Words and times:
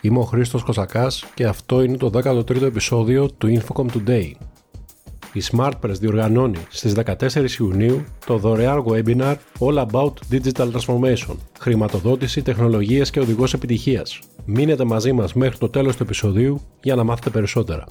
Είμαι 0.00 0.18
ο 0.18 0.22
Χρήστος 0.22 0.62
Κοσακάς 0.62 1.24
και 1.34 1.44
αυτό 1.44 1.82
είναι 1.82 1.96
το 1.96 2.10
13ο 2.14 2.62
επεισόδιο 2.62 3.30
του 3.30 3.60
Infocom 3.60 3.86
Today. 3.86 4.30
Η 5.32 5.42
SmartPress 5.50 5.94
διοργανώνει 6.00 6.58
στις 6.68 6.94
14 7.04 7.60
Ιουνίου 7.60 8.04
το 8.26 8.36
δωρεάν 8.36 8.84
webinar 8.86 9.34
All 9.58 9.86
About 9.86 10.12
Digital 10.30 10.70
Transformation, 10.72 11.36
χρηματοδότηση, 11.58 12.42
τεχνολογίες 12.42 13.10
και 13.10 13.20
οδηγός 13.20 13.54
επιτυχίας. 13.54 14.18
Μείνετε 14.44 14.84
μαζί 14.84 15.12
μας 15.12 15.32
μέχρι 15.34 15.58
το 15.58 15.68
τέλος 15.68 15.96
του 15.96 16.02
επεισοδίου 16.02 16.60
για 16.82 16.94
να 16.94 17.04
μάθετε 17.04 17.30
περισσότερα 17.30 17.84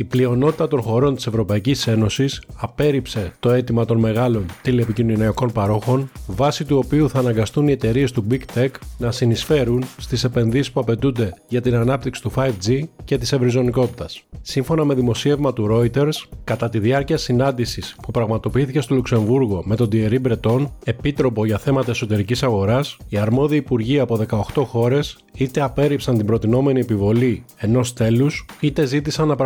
η 0.00 0.04
πλειονότητα 0.04 0.68
των 0.68 0.82
χωρών 0.82 1.14
της 1.14 1.26
Ευρωπαϊκής 1.26 1.86
Ένωσης 1.86 2.42
απέρριψε 2.56 3.32
το 3.40 3.50
αίτημα 3.50 3.84
των 3.84 3.98
μεγάλων 3.98 4.46
τηλεπικοινωνιακών 4.62 5.52
παρόχων, 5.52 6.10
βάσει 6.26 6.64
του 6.64 6.80
οποίου 6.84 7.08
θα 7.08 7.18
αναγκαστούν 7.18 7.68
οι 7.68 7.72
εταιρείες 7.72 8.12
του 8.12 8.26
Big 8.30 8.58
Tech 8.58 8.68
να 8.98 9.10
συνεισφέρουν 9.10 9.84
στις 9.98 10.24
επενδύσεις 10.24 10.72
που 10.72 10.80
απαιτούνται 10.80 11.34
για 11.48 11.60
την 11.60 11.74
ανάπτυξη 11.74 12.22
του 12.22 12.32
5G 12.36 12.82
και 13.04 13.18
της 13.18 13.32
ευρυζωνικότητας. 13.32 14.22
Σύμφωνα 14.42 14.84
με 14.84 14.94
δημοσίευμα 14.94 15.52
του 15.52 15.68
Reuters, 15.70 16.28
κατά 16.44 16.68
τη 16.68 16.78
διάρκεια 16.78 17.16
συνάντησης 17.16 17.96
που 18.02 18.10
πραγματοποιήθηκε 18.10 18.80
στο 18.80 18.94
Λουξεμβούργο 18.94 19.62
με 19.64 19.76
τον 19.76 19.88
Thierry 19.92 20.18
Breton, 20.28 20.66
επίτροπο 20.84 21.46
για 21.46 21.58
θέματα 21.58 21.90
εσωτερικής 21.90 22.42
αγοράς, 22.42 22.96
οι 23.08 23.16
αρμόδιοι 23.16 23.56
υπουργοί 23.56 23.98
από 23.98 24.16
18 24.54 24.64
χώρες 24.66 25.18
είτε 25.34 25.60
απέρριψαν 25.60 26.16
την 26.16 26.26
προτινόμενη 26.26 26.80
επιβολή 26.80 27.44
ενός 27.56 27.92
τέλους, 27.92 28.46
είτε 28.60 28.84
ζήτησαν 28.84 29.28
να 29.28 29.36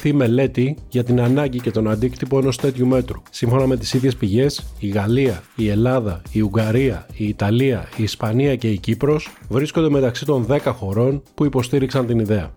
πραγματοποιηθεί 0.00 0.12
μελέτη 0.12 0.76
για 0.88 1.04
την 1.04 1.20
ανάγκη 1.20 1.60
και 1.60 1.70
τον 1.70 1.88
αντίκτυπο 1.90 2.38
ενός 2.38 2.56
τέτοιου 2.56 2.86
μέτρου. 2.86 3.22
Σύμφωνα 3.30 3.66
με 3.66 3.76
τις 3.76 3.92
ίδιες 3.92 4.16
πηγές, 4.16 4.66
η 4.78 4.88
Γαλλία, 4.88 5.42
η 5.56 5.68
Ελλάδα, 5.68 6.22
η 6.32 6.40
Ουγγαρία, 6.40 7.06
η 7.16 7.28
Ιταλία, 7.28 7.88
η 7.96 8.02
Ισπανία 8.02 8.56
και 8.56 8.70
η 8.70 8.78
Κύπρος 8.78 9.28
βρίσκονται 9.48 9.90
μεταξύ 9.90 10.24
των 10.24 10.46
10 10.48 10.58
χωρών 10.64 11.22
που 11.34 11.44
υποστήριξαν 11.44 12.06
την 12.06 12.18
ιδέα. 12.18 12.50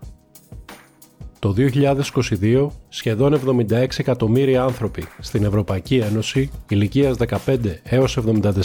Το 1.44 1.54
2022, 1.58 2.68
σχεδόν 2.90 3.40
76 3.70 3.86
εκατομμύρια 3.98 4.64
άνθρωποι 4.64 5.04
στην 5.20 5.44
Ευρωπαϊκή 5.44 5.96
Ένωση 5.96 6.50
ηλικίας 6.70 7.18
15 7.46 7.58
έως 7.84 8.18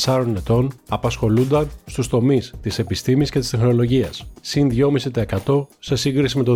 74 0.05 0.35
ετών 0.37 0.73
απασχολούνταν 0.89 1.69
στους 1.87 2.09
τομείς 2.09 2.55
της 2.63 2.79
επιστήμης 2.79 3.31
και 3.31 3.39
της 3.39 3.51
τεχνολογίας, 3.51 4.27
συν 4.41 4.69
2,5% 4.69 5.67
σε 5.79 5.97
σύγκριση 5.97 6.39
με 6.39 6.45
το 6.45 6.55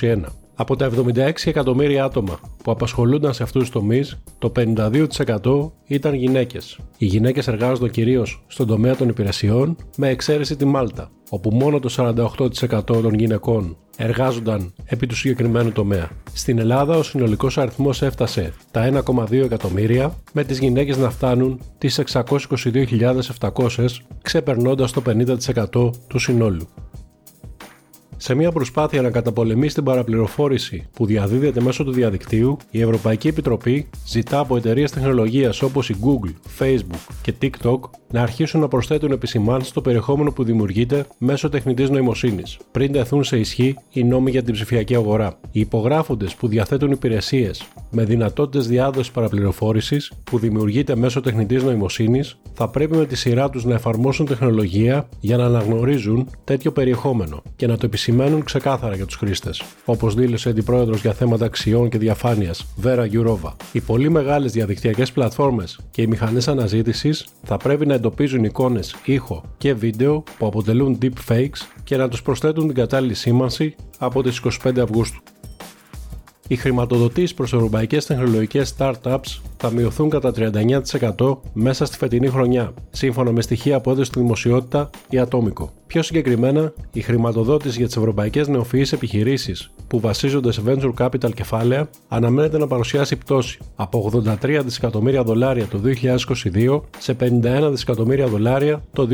2021. 0.00 0.22
Από 0.54 0.76
τα 0.76 0.84
76 0.86 1.30
εκατομμύρια 1.44 2.04
άτομα 2.04 2.40
που 2.62 2.70
απασχολούνταν 2.70 3.34
σε 3.34 3.42
αυτούς 3.42 3.62
τους 3.62 3.70
τομείς, 3.70 4.22
το 4.38 4.52
52% 4.56 5.72
ήταν 5.86 6.14
γυναίκες. 6.14 6.78
Οι 6.98 7.06
γυναίκες 7.06 7.48
εργάζονταν 7.48 7.90
κυρίως 7.90 8.44
στον 8.46 8.66
τομέα 8.66 8.96
των 8.96 9.08
υπηρεσιών, 9.08 9.76
με 9.96 10.08
εξαίρεση 10.08 10.56
τη 10.56 10.64
Μάλτα, 10.64 11.10
όπου 11.28 11.50
μόνο 11.50 11.80
το 11.80 11.94
48% 11.96 12.80
των 12.84 13.14
γυναικών 13.14 13.76
εργάζονταν 13.96 14.72
επί 14.84 15.06
του 15.06 15.16
συγκεκριμένου 15.16 15.72
τομέα. 15.72 16.10
Στην 16.32 16.58
Ελλάδα 16.58 16.96
ο 16.96 17.02
συνολικός 17.02 17.58
αριθμός 17.58 18.02
έφτασε 18.02 18.52
τα 18.70 19.02
1,2 19.06 19.32
εκατομμύρια, 19.32 20.14
με 20.32 20.44
τις 20.44 20.58
γυναίκες 20.58 20.96
να 20.96 21.10
φτάνουν 21.10 21.60
τις 21.78 21.98
622.700, 21.98 23.86
ξεπερνώντας 24.22 24.92
το 24.92 25.02
50% 25.06 25.90
του 26.06 26.18
συνόλου. 26.18 26.68
Σε 28.20 28.34
μια 28.34 28.52
προσπάθεια 28.52 29.02
να 29.02 29.10
καταπολεμήσει 29.10 29.74
την 29.74 29.84
παραπληροφόρηση 29.84 30.86
που 30.92 31.06
διαδίδεται 31.06 31.60
μέσω 31.60 31.84
του 31.84 31.92
διαδικτύου, 31.92 32.56
η 32.70 32.80
Ευρωπαϊκή 32.80 33.28
Επιτροπή 33.28 33.88
ζητά 34.06 34.38
από 34.38 34.56
εταιρείες 34.56 34.90
τεχνολογίας 34.90 35.62
όπως 35.62 35.90
η 35.90 35.96
Google, 36.00 36.32
Facebook 36.58 37.12
και 37.22 37.34
TikTok 37.42 37.78
να 38.10 38.22
αρχίσουν 38.22 38.60
να 38.60 38.68
προσθέτουν 38.68 39.12
επισημάνσεις 39.12 39.68
στο 39.68 39.80
περιεχόμενο 39.80 40.32
που 40.32 40.44
δημιουργείται 40.44 41.06
μέσω 41.18 41.48
τεχνητής 41.48 41.90
νοημοσύνης, 41.90 42.58
πριν 42.70 42.92
τεθούν 42.92 43.24
σε 43.24 43.38
ισχύ 43.38 43.76
οι 43.92 44.04
νόμοι 44.04 44.30
για 44.30 44.42
την 44.42 44.54
ψηφιακή 44.54 44.94
αγορά. 44.94 45.38
Οι 45.50 45.60
υπογράφοντες 45.60 46.34
που 46.34 46.48
διαθέτουν 46.48 46.90
υπηρεσίες 46.90 47.68
με 47.90 48.04
δυνατότητες 48.04 48.68
διάδοσης 48.68 49.12
παραπληροφόρησης 49.12 50.12
που 50.24 50.38
δημιουργείται 50.38 50.96
μέσω 50.96 51.20
τεχνητής 51.20 51.62
νοημοσύνης 51.62 52.38
θα 52.52 52.68
πρέπει 52.68 52.96
με 52.96 53.06
τη 53.06 53.16
σειρά 53.16 53.50
τους 53.50 53.64
να 53.64 53.74
εφαρμόσουν 53.74 54.26
τεχνολογία 54.26 55.08
για 55.20 55.36
να 55.36 55.44
αναγνωρίζουν 55.44 56.28
τέτοιο 56.44 56.72
περιεχόμενο 56.72 57.42
και 57.56 57.66
να 57.66 57.76
το 57.76 57.86
επισημαίνουν 57.86 58.44
ξεκάθαρα 58.44 58.94
για 58.94 59.06
τους 59.06 59.16
χρήστες, 59.16 59.62
όπως 59.84 60.14
δήλωσε 60.14 60.48
η 60.48 60.52
αντιπρόεδρος 60.52 61.00
για 61.00 61.12
θέματα 61.12 61.44
αξιών 61.44 61.88
και 61.88 61.98
διαφάνειας, 61.98 62.66
Βέρα 62.76 63.04
Γιουρόβα. 63.04 63.56
Οι 63.72 63.80
πολύ 63.80 64.10
μεγάλες 64.10 64.52
διαδικτυακές 64.52 65.12
πλατφόρμες 65.12 65.78
και 65.90 66.02
οι 66.02 66.06
μηχανές 66.06 66.48
αναζήτησης 66.48 67.26
θα 67.42 67.56
πρέπει 67.56 67.86
να 67.86 67.94
εντοπίζουν 67.94 68.44
εικόνες, 68.44 68.96
ήχο 69.04 69.44
και 69.58 69.74
βίντεο 69.74 70.22
που 70.38 70.46
αποτελούν 70.46 70.98
deepfakes 71.02 71.60
και 71.84 71.96
να 71.96 72.08
τους 72.08 72.22
προσθέτουν 72.22 72.66
την 72.66 72.74
κατάλληλη 72.74 73.14
σήμανση 73.14 73.74
από 73.98 74.22
τις 74.22 74.40
25 74.64 74.80
Αυγούστου. 74.80 75.22
Οι 76.48 76.56
χρηματοδοτήσεις 76.56 77.34
προς 77.34 77.52
ευρωπαϊκές 77.52 78.06
τεχνολογικές 78.06 78.74
startups 78.78 79.40
θα 79.56 79.70
μειωθούν 79.70 80.10
κατά 80.10 80.32
39% 81.16 81.36
μέσα 81.52 81.84
στη 81.84 81.96
φετινή 81.96 82.28
χρονιά, 82.28 82.74
σύμφωνα 82.90 83.32
με 83.32 83.40
στοιχεία 83.40 83.76
από 83.76 83.90
έδωση 83.90 84.10
στη 84.10 84.20
δημοσιότητα 84.20 84.90
ή 85.10 85.18
ατόμικο. 85.18 85.72
Πιο 85.88 86.02
συγκεκριμένα, 86.02 86.72
η 86.92 87.00
χρηματοδότηση 87.00 87.78
για 87.78 87.86
τις 87.86 87.96
ευρωπαϊκές 87.96 88.48
νεοφυείς 88.48 88.92
επιχειρήσεις 88.92 89.70
που 89.86 90.00
βασίζονται 90.00 90.52
σε 90.52 90.62
venture 90.66 90.92
capital 90.98 91.34
κεφάλαια 91.34 91.88
αναμένεται 92.08 92.58
να 92.58 92.66
παρουσιάσει 92.66 93.16
πτώση 93.16 93.58
από 93.76 94.10
83 94.42 94.60
δισεκατομμύρια 94.64 95.22
δολάρια 95.22 95.66
το 95.66 95.80
2022 96.54 96.80
σε 96.98 97.16
51 97.20 97.68
δισεκατομμύρια 97.70 98.26
δολάρια 98.26 98.82
το 98.92 99.08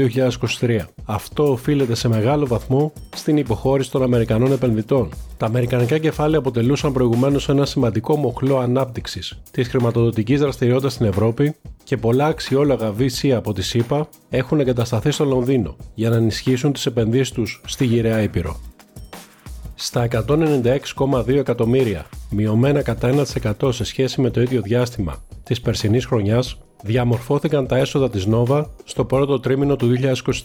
2023. 0.60 0.78
Αυτό 1.04 1.50
οφείλεται 1.52 1.94
σε 1.94 2.08
μεγάλο 2.08 2.46
βαθμό 2.46 2.92
στην 3.14 3.36
υποχώρηση 3.36 3.90
των 3.90 4.02
Αμερικανών 4.02 4.52
επενδυτών. 4.52 5.08
Τα 5.36 5.46
Αμερικανικά 5.46 5.98
κεφάλαια 5.98 6.38
αποτελούσαν 6.38 6.92
προηγουμένως 6.92 7.48
ένα 7.48 7.64
σημαντικό 7.64 8.16
μοχλό 8.16 8.58
ανάπτυξης 8.58 9.40
της 9.50 9.68
χρηματοδοτικής 9.68 10.40
δραστηριότητας 10.40 10.92
στην 10.92 11.06
Ευρώπη 11.06 11.54
και 11.84 11.96
πολλά 11.96 12.26
αξιόλογα 12.26 12.94
VC 12.98 13.28
από 13.28 13.52
τη 13.52 13.62
ΣΥΠΑ 13.62 14.08
έχουν 14.30 14.60
εγκατασταθεί 14.60 15.10
στο 15.10 15.24
Λονδίνο 15.24 15.76
για 15.94 16.10
να 16.10 16.16
ενισχύσουν 16.16 16.72
τις 16.72 16.86
επενδύσεις 16.86 17.30
τους 17.30 17.60
στη 17.66 17.84
γυραιά 17.84 18.22
Ήπειρο. 18.22 18.60
Στα 19.74 20.08
196,2 20.10 21.28
εκατομμύρια, 21.28 22.06
μειωμένα 22.30 22.82
κατά 22.82 23.24
1% 23.62 23.72
σε 23.72 23.84
σχέση 23.84 24.20
με 24.20 24.30
το 24.30 24.40
ίδιο 24.40 24.60
διάστημα 24.60 25.16
της 25.42 25.60
περσινής 25.60 26.06
χρονιάς, 26.06 26.58
διαμορφώθηκαν 26.84 27.66
τα 27.66 27.76
έσοδα 27.76 28.10
της 28.10 28.28
Nova 28.30 28.64
στο 28.84 29.04
πρώτο 29.04 29.40
τρίμηνο 29.40 29.76
του 29.76 29.92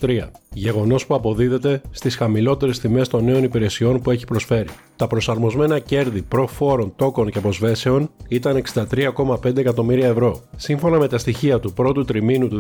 2023, 0.02 0.20
γεγονός 0.54 1.06
που 1.06 1.16
αποδίδεται 1.16 1.82
στις 1.92 2.16
χαμηλότερες 2.16 2.80
τιμές 2.80 3.08
των 3.08 3.24
νέων 3.24 3.44
υπηρεσιών 3.44 4.02
που 4.02 4.12
έχει 4.12 4.26
προσφέρει. 4.26 4.70
Τα 4.96 5.08
προσαρμοσμένα 5.08 5.80
κέρδη 5.80 6.22
προφόρων, 6.22 6.94
τόκων 6.96 7.32
και 7.32 7.38
αποσβέσεων 7.38 8.10
ήταν 8.28 8.62
63,5 8.74 9.58
εκατομμύρια 9.58 10.08
ευρώ. 10.08 10.42
Σύμφωνα 10.56 10.98
με 10.98 11.08
τα 11.08 11.18
στοιχεία 11.18 11.60
του 11.60 11.74
πρώτου 11.74 12.06
τριμήνου 12.06 12.48
του 12.48 12.60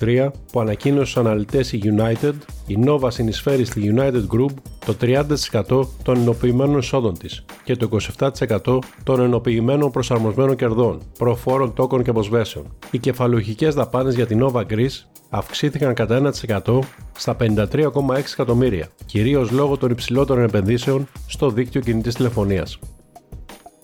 2023 0.00 0.28
που 0.52 0.60
ανακοίνωσε 0.60 1.10
στους 1.10 1.16
αναλυτές 1.16 1.72
η 1.72 1.80
United, 1.84 2.34
η 2.66 2.78
Nova 2.86 3.08
συνεισφέρει 3.10 3.64
στη 3.64 3.94
United 3.96 4.26
Group 4.36 4.50
το 4.86 4.96
30% 5.00 5.88
των 6.02 6.16
ενοποιημένων 6.16 6.78
εισόδων 6.78 7.18
της 7.18 7.44
και 7.64 7.76
το 7.76 7.88
27% 8.18 8.78
των 9.02 9.20
ενοποιημένων 9.20 9.90
προσαρμοσμένων 9.90 10.56
κερδών, 10.56 11.00
προφόρων, 11.18 11.74
τόκων 11.74 12.02
και 12.02 12.10
αποσβέσεων. 12.10 12.76
Οι 12.90 12.98
κεφαλουχικές 12.98 13.74
δαπάνες 13.74 14.14
για 14.14 14.26
την 14.26 14.44
Nova 14.44 14.62
Greece 14.70 15.04
αυξήθηκαν 15.28 15.94
κατά 15.94 16.32
1% 16.64 16.78
στα 17.18 17.36
53,6 17.40 18.32
εκατομμύρια, 18.32 18.88
κυρίως 19.06 19.50
λόγω 19.50 19.76
των 19.76 19.90
υψηλότερων 19.90 20.44
επενδύσεων 20.44 21.08
στο 21.26 21.50
δίκτυο 21.50 21.80
κινητής 21.80 22.14
τηλεφωνίας. 22.14 22.78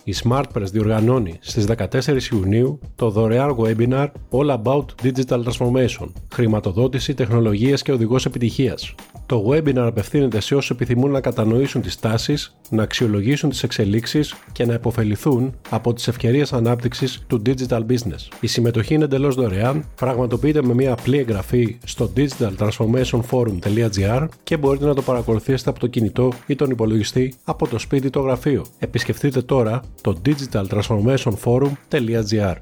Η 0.09 0.15
SmartPress 0.25 0.71
διοργανώνει 0.73 1.39
στις 1.41 1.67
14 1.77 2.33
Ιουνίου 2.33 2.79
το 2.95 3.11
δωρεάν 3.11 3.57
webinar 3.59 4.07
All 4.31 4.59
About 4.63 4.85
Digital 5.03 5.45
Transformation, 5.45 6.07
χρηματοδότηση, 6.35 7.15
τεχνολογίες 7.15 7.83
και 7.83 7.93
οδηγός 7.93 8.27
επιτυχίας, 8.27 8.95
το 9.27 9.51
webinar 9.51 9.77
απευθύνεται 9.77 10.41
σε 10.41 10.55
όσους 10.55 10.71
επιθυμούν 10.71 11.11
να 11.11 11.21
κατανοήσουν 11.21 11.83
τις 11.83 12.01
τάσεις, 12.01 12.57
να 12.71 12.83
αξιολογήσουν 12.83 13.51
τις 13.51 13.63
εξελίξεις 13.63 14.35
και 14.53 14.65
να 14.65 14.75
υποφεληθούν 14.75 15.55
από 15.71 15.93
τις 15.93 16.09
ευκαιρίες 16.09 16.53
ανάπτυξης 16.53 17.25
του 17.27 17.43
digital 17.47 17.87
business. 17.87 18.29
Η 18.41 18.47
συμμετοχή 18.47 18.95
είναι 18.95 19.05
εντελώς 19.05 19.35
δωρεάν, 19.35 19.85
πραγματοποιείται 19.95 20.63
με 20.63 20.75
μια 20.75 20.93
απλή 20.93 21.19
εγγραφή 21.19 21.79
στο 21.85 22.11
digitaltransformationforum.gr 22.17 24.27
και 24.43 24.57
μπορείτε 24.57 24.85
να 24.85 24.95
το 24.95 25.03
παρακολουθήσετε 25.03 25.71
από 25.71 25.79
το 25.79 25.87
κινητό 25.87 26.33
ή 26.47 26.55
τον 26.55 26.71
υπολογιστή 26.71 27.35
από 27.45 27.69
το 27.69 27.79
σπίτι 27.79 28.07
ή 28.07 28.11
το 28.11 28.21
γραφείο. 28.21 28.65
Επισκεφτείτε 28.79 29.43
τώρα 29.43 29.81
το 30.01 30.21
digitaltransformationforum.gr. 30.25 32.57